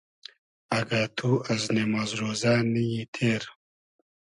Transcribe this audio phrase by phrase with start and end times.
[0.79, 3.41] اگۂ تو از نیماز رۉزۂ نی یی تېر